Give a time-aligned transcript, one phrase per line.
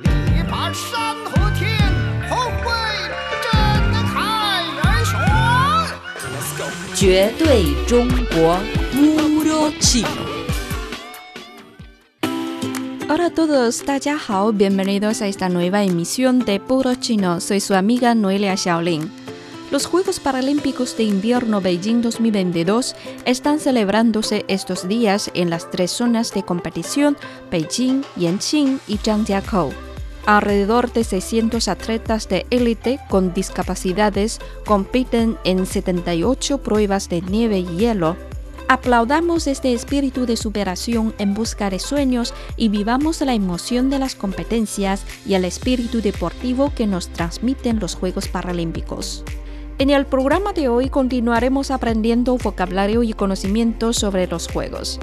[0.00, 1.78] 力拔山河天，
[2.28, 2.72] 宏伟
[3.44, 5.14] 震撼人雄。
[6.96, 8.58] 绝对中国。
[8.92, 10.08] Puro chino.
[13.08, 17.40] Hola a todos, 大家好，bienvenidos a esta nueva emisión de Puro Chino.
[17.40, 19.08] Soy su amiga Noelia Xiaolin.
[19.70, 26.32] Los Juegos Paralímpicos de Invierno Beijing 2022 están celebrándose estos días en las tres zonas
[26.32, 27.16] de competición
[27.50, 29.72] Beijing, Yanqing y Zhangjiakou.
[30.26, 37.76] Alrededor de 600 atletas de élite con discapacidades compiten en 78 pruebas de nieve y
[37.76, 38.16] hielo.
[38.66, 44.14] Aplaudamos este espíritu de superación en busca de sueños y vivamos la emoción de las
[44.14, 49.22] competencias y el espíritu deportivo que nos transmiten los Juegos Paralímpicos.
[49.76, 54.98] En el programa de hoy continuaremos aprendiendo vocabulario y conocimientos sobre los Juegos.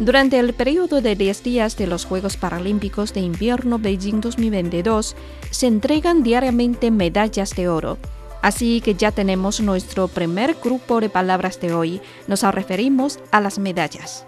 [0.00, 5.14] Durante el periodo de 10 días de los Juegos Paralímpicos de Invierno Beijing 2022,
[5.50, 7.98] se entregan diariamente medallas de oro.
[8.40, 12.00] Así que ya tenemos nuestro primer grupo de palabras de hoy.
[12.28, 14.24] Nos referimos a las medallas.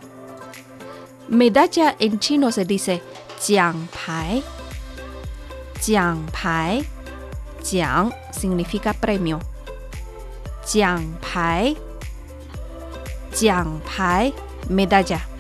[1.29, 3.01] Medalla en chino se dice
[3.41, 4.43] jiangpai.
[5.81, 6.85] Jiangpai.
[7.65, 9.41] Jiang significa premio.
[10.67, 11.79] Jiangpai.
[13.35, 14.35] Jiangpai,
[14.69, 15.32] medalla.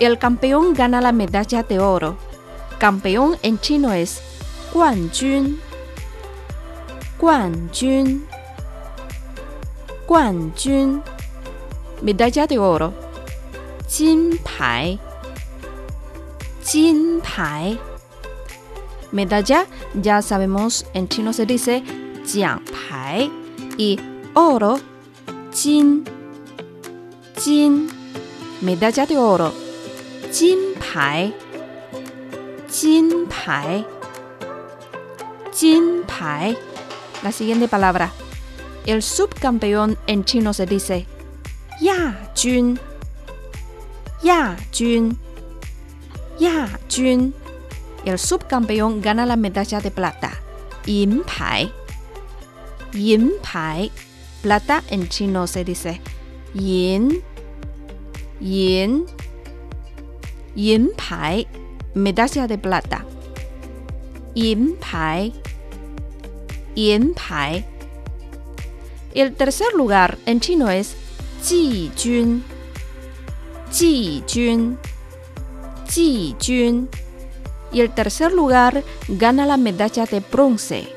[0.00, 2.16] El campeón gana la medalla de oro.
[2.78, 4.20] Campeón en chino es
[4.72, 5.60] Guanjun.
[7.18, 8.26] Guanjun.
[10.06, 11.02] Guanjun.
[12.02, 12.92] Medalla de oro.
[13.88, 14.98] Jinpai.
[16.64, 17.78] Jinpai.
[19.12, 21.84] Medalla, ya sabemos, en chino se dice
[22.26, 23.30] jiangpai
[23.78, 24.00] y
[24.34, 24.80] oro,
[25.52, 26.04] jin.
[27.36, 27.88] Jin.
[28.60, 29.63] Medalla de oro.
[30.33, 31.31] 金牌，
[32.67, 33.83] 金牌，
[35.51, 36.55] 金牌。
[37.23, 38.11] La siguiente palabra.
[38.85, 41.05] El subcampeón en chino se dice
[41.81, 42.79] 亚军，
[44.23, 45.17] 亚军，
[46.39, 47.33] 亚军。
[48.05, 50.31] El subcampeón gana la medalla de plata.
[50.85, 51.69] 银牌，
[52.93, 53.89] 银牌。
[54.41, 55.99] Plata en chino se dice
[56.53, 57.21] 银，
[58.39, 59.05] 银。
[60.54, 61.46] yin pai,
[61.94, 63.04] medalla de plata.
[64.34, 65.32] Yin pai,
[66.74, 67.64] yin pai.
[69.14, 70.96] El tercer lugar en chino es
[71.42, 72.42] ji jun,
[73.72, 74.78] ji jun,
[75.88, 76.88] ji jun.
[77.72, 80.88] Y el tercer lugar gana la medalla de bronce,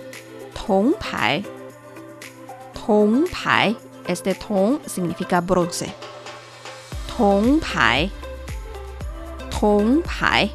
[0.53, 1.43] tong pai.
[2.73, 3.75] Tong pai,
[4.07, 5.93] este tong significa bronce.
[7.17, 8.11] Tong pai.
[9.59, 10.51] Pai.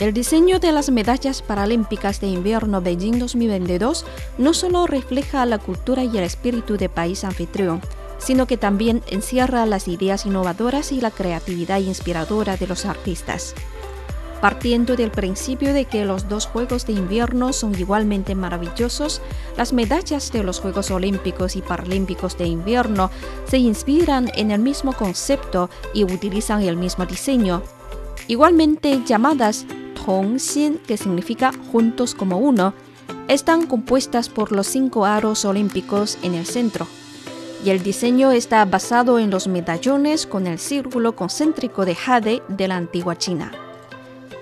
[0.00, 4.04] El diseño de las medallas paralímpicas de invierno Beijing 2022
[4.36, 7.80] no solo refleja la cultura y el espíritu de país anfitrión,
[8.18, 13.54] sino que también encierra las ideas innovadoras y la creatividad inspiradora de los artistas.
[14.42, 19.22] Partiendo del principio de que los dos Juegos de invierno son igualmente maravillosos,
[19.56, 23.10] las medallas de los Juegos Olímpicos y Paralímpicos de invierno
[23.48, 27.62] se inspiran en el mismo concepto y utilizan el mismo diseño,
[28.28, 32.74] igualmente llamadas Tongxin, que significa juntos como uno,
[33.28, 36.86] están compuestas por los cinco aros olímpicos en el centro.
[37.64, 42.68] Y el diseño está basado en los medallones con el círculo concéntrico de jade de
[42.68, 43.65] la antigua China.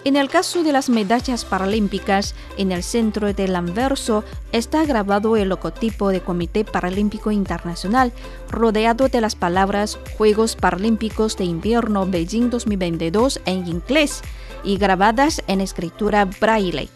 [0.04, 4.22] En el caso de las medallas paralímpicas, en el centro del anverso
[4.52, 8.12] está grabado el logotipo del Comité Paralímpico Internacional,
[8.50, 14.20] rodeado de las palabras Juegos Paralímpicos de Invierno Beijing 2022 en inglés
[14.62, 16.90] y grabadas en escritura braille.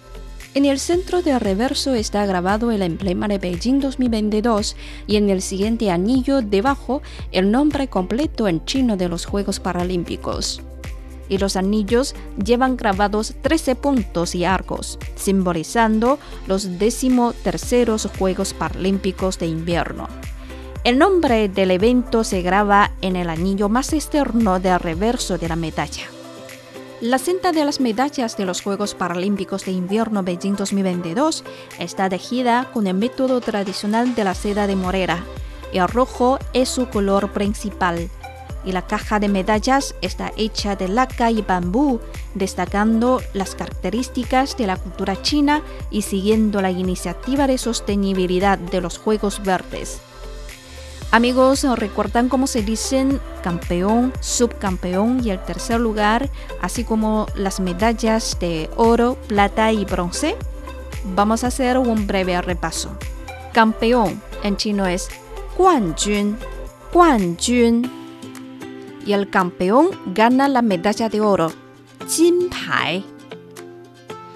[0.52, 4.76] En el centro del reverso está grabado el emblema de Beijing 2022
[5.06, 7.00] y en el siguiente anillo debajo
[7.32, 10.60] el nombre completo en chino de los Juegos Paralímpicos
[11.28, 19.38] y los anillos llevan grabados 13 puntos y arcos, simbolizando los décimo terceros Juegos Paralímpicos
[19.38, 20.08] de Invierno.
[20.84, 25.56] El nombre del evento se graba en el anillo más externo del reverso de la
[25.56, 26.04] medalla.
[27.00, 31.44] La cinta de las medallas de los Juegos Paralímpicos de Invierno Beijing 2022
[31.78, 35.24] está tejida con el método tradicional de la seda de morera.
[35.72, 38.10] El rojo es su color principal
[38.64, 42.00] y la caja de medallas está hecha de laca y bambú,
[42.34, 48.98] destacando las características de la cultura china y siguiendo la iniciativa de sostenibilidad de los
[48.98, 50.00] Juegos Verdes.
[51.10, 56.28] Amigos, ¿recuerdan cómo se dicen campeón, subcampeón y el tercer lugar,
[56.60, 60.36] así como las medallas de oro, plata y bronce?
[61.14, 62.90] Vamos a hacer un breve repaso.
[63.54, 65.08] Campeón en chino es
[65.56, 67.97] Guan Jun.
[69.08, 71.50] Y el campeón gana la medalla de oro,
[72.06, 73.02] Jin Pai.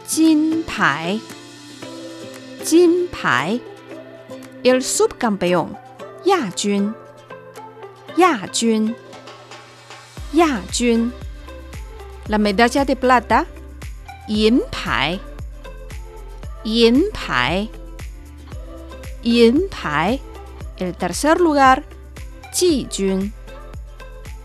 [0.09, 1.21] Jin Pai.
[2.65, 3.61] Jin Pai.
[4.65, 5.77] El subcampeón,
[6.25, 6.97] Ya Jun.
[8.17, 8.97] Ya Jun.
[10.33, 11.13] Ya Jun.
[12.29, 13.45] La medalla de plata,
[14.27, 15.21] Yin Pai.
[16.65, 17.71] Yin Pai.
[19.23, 20.19] Yin Pai.
[20.79, 21.85] El tercer lugar,
[22.55, 23.42] Ji Jun.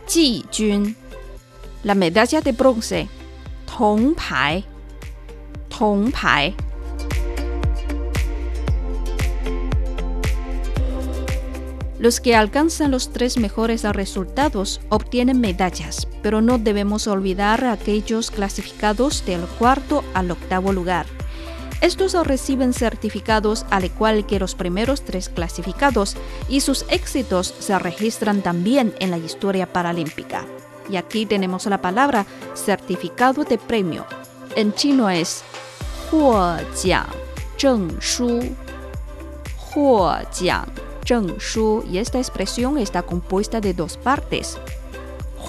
[0.07, 0.95] Ji Jun.
[1.83, 3.09] La medalla de bronce,
[3.65, 4.63] Tong Pai.
[5.67, 6.55] Tong Pai.
[11.99, 18.31] Los que alcanzan los tres mejores resultados obtienen medallas, pero no debemos olvidar a aquellos
[18.31, 21.05] clasificados del cuarto al octavo lugar.
[21.81, 26.17] Estos reciben certificados al igual que los primeros tres clasificados
[26.49, 30.45] y sus éxitos se registran también en la historia paralímpica.
[30.89, 32.25] Y aquí tenemos la palabra
[32.55, 34.05] certificado de premio.
[34.55, 35.43] En chino es
[36.11, 37.05] Huo Jiang
[37.57, 38.55] Zheng Shu.
[41.03, 41.83] Jiang Shu.
[41.89, 44.57] Y esta expresión está compuesta de dos partes.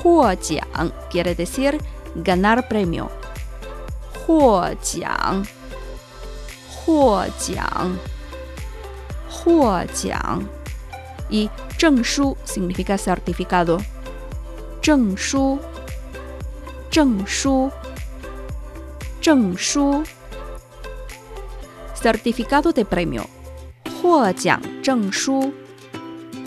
[0.03, 1.79] Huo Jiang quiere decir
[2.15, 3.11] ganar premio.
[4.27, 5.47] Huo Jiang
[6.88, 7.98] 获奖
[9.30, 10.44] 获奖
[11.30, 13.82] y 证书 significa certificado.
[14.82, 15.58] 证书
[16.90, 17.72] 证书
[19.22, 20.04] 证书
[21.96, 23.26] certificado de premio.
[24.02, 25.54] 获奖证书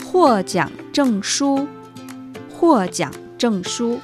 [0.05, 1.67] 获奖证书
[2.53, 3.99] 获奖证书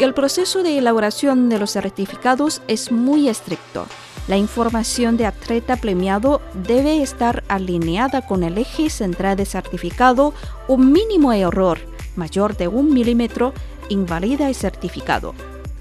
[0.00, 3.84] El proceso de elaboración de los certificados es muy estricto.
[4.28, 10.32] La información de atleta premiado debe estar alineada con el eje central de certificado.
[10.68, 11.80] Un mínimo error
[12.16, 13.52] mayor de un milímetro
[13.90, 15.34] invalida el certificado.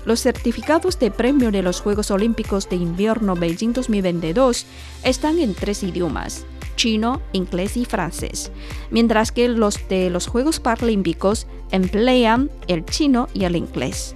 [0.03, 4.65] Los certificados de premio de los Juegos Olímpicos de Invierno Beijing 2022
[5.05, 6.45] están en tres idiomas,
[6.79, 8.53] chino, inglés y francés,
[8.89, 14.15] mientras que los de los Juegos Paralímpicos emplean el chino y el inglés.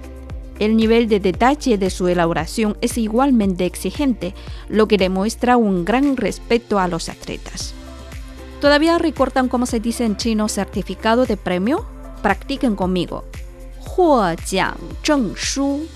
[0.58, 4.34] El nivel de detalle de su elaboración es igualmente exigente,
[4.70, 7.74] lo que demuestra un gran respeto a los atletas.
[8.62, 11.84] ¿Todavía recortan cómo se dice en chino certificado de premio?
[12.22, 13.24] Practiquen conmigo.
[13.84, 15.86] Huo jiang zheng shu.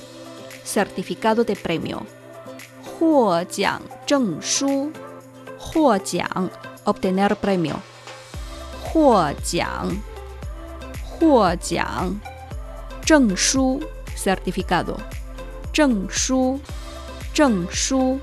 [0.64, 2.02] Certificado de premio.
[3.00, 4.92] Huo jiang zheng shu.
[5.58, 6.50] Huo jiang,
[6.84, 7.76] obtener premio.
[8.94, 10.02] Huo jiang.
[11.20, 12.20] Huo jiang.
[13.06, 13.80] Zheng shu,
[14.14, 14.96] certificado.
[15.72, 16.60] Zheng shu.
[17.34, 18.20] Zheng shu.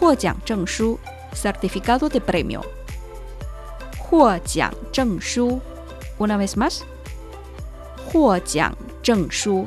[0.00, 0.98] Huo jiang zheng shu,
[1.32, 2.62] certificado de premio.
[4.10, 5.60] Huo jiang zheng shu.
[6.18, 6.84] Una vez más.
[8.12, 9.66] Huo jiang zheng shu.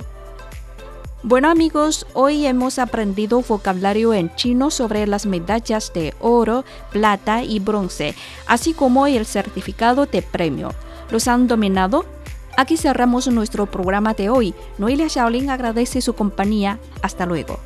[1.23, 7.57] Bueno amigos, hoy hemos aprendido vocabulario en chino sobre las medallas de oro, plata y
[7.57, 8.13] bronce,
[8.45, 10.75] así como el certificado de premio.
[11.09, 12.05] ¿Los han dominado?
[12.55, 14.53] Aquí cerramos nuestro programa de hoy.
[14.77, 16.79] Noelia Shaolin agradece su compañía.
[17.01, 17.59] Hasta luego.